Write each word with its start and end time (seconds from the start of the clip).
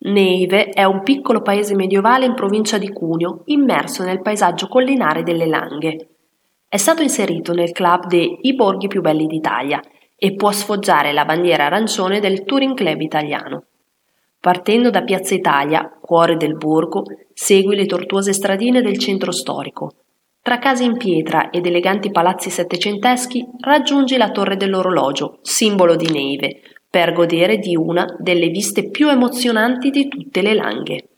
Neive 0.00 0.68
è 0.68 0.84
un 0.84 1.02
piccolo 1.02 1.42
paese 1.42 1.74
medievale 1.74 2.24
in 2.24 2.34
provincia 2.34 2.78
di 2.78 2.92
Cuneo, 2.92 3.42
immerso 3.46 4.04
nel 4.04 4.22
paesaggio 4.22 4.68
collinare 4.68 5.24
delle 5.24 5.46
Langhe. 5.46 6.08
È 6.68 6.76
stato 6.76 7.02
inserito 7.02 7.52
nel 7.52 7.72
club 7.72 8.06
dei 8.06 8.38
I 8.42 8.54
borghi 8.54 8.86
più 8.86 9.00
belli 9.00 9.26
d'Italia 9.26 9.82
e 10.16 10.34
può 10.34 10.52
sfoggiare 10.52 11.12
la 11.12 11.24
bandiera 11.24 11.66
arancione 11.66 12.20
del 12.20 12.44
Touring 12.44 12.76
Club 12.76 13.00
italiano. 13.00 13.64
Partendo 14.40 14.90
da 14.90 15.02
Piazza 15.02 15.34
Italia, 15.34 15.90
cuore 16.00 16.36
del 16.36 16.56
borgo, 16.56 17.02
segui 17.32 17.74
le 17.74 17.86
tortuose 17.86 18.32
stradine 18.32 18.80
del 18.82 18.98
centro 18.98 19.32
storico. 19.32 19.94
Tra 20.40 20.58
case 20.58 20.84
in 20.84 20.96
pietra 20.96 21.50
ed 21.50 21.66
eleganti 21.66 22.12
palazzi 22.12 22.50
settecenteschi 22.50 23.44
raggiungi 23.60 24.16
la 24.16 24.30
torre 24.30 24.56
dell'orologio, 24.56 25.38
simbolo 25.42 25.96
di 25.96 26.08
Neive, 26.10 26.60
per 26.90 27.12
godere 27.12 27.58
di 27.58 27.76
una 27.76 28.06
delle 28.18 28.48
viste 28.48 28.88
più 28.90 29.08
emozionanti 29.08 29.90
di 29.90 30.08
tutte 30.08 30.42
le 30.42 30.54
Langhe. 30.54 31.08